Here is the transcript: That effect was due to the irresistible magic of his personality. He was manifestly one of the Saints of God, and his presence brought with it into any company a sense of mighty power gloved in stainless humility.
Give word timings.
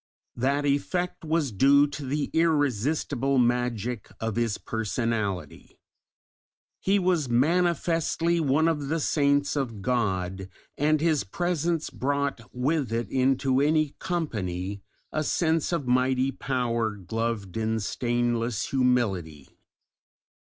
That 0.35 0.65
effect 0.65 1.23
was 1.23 1.51
due 1.51 1.85
to 1.85 2.03
the 2.03 2.31
irresistible 2.33 3.37
magic 3.37 4.09
of 4.19 4.35
his 4.35 4.57
personality. 4.57 5.77
He 6.79 6.97
was 6.97 7.29
manifestly 7.29 8.39
one 8.39 8.67
of 8.67 8.87
the 8.87 8.99
Saints 8.99 9.55
of 9.55 9.83
God, 9.83 10.49
and 10.75 11.01
his 11.01 11.23
presence 11.23 11.91
brought 11.91 12.41
with 12.51 12.91
it 12.91 13.11
into 13.11 13.61
any 13.61 13.93
company 13.99 14.81
a 15.11 15.23
sense 15.23 15.71
of 15.71 15.85
mighty 15.85 16.31
power 16.31 16.95
gloved 16.95 17.55
in 17.55 17.79
stainless 17.79 18.69
humility. 18.69 19.49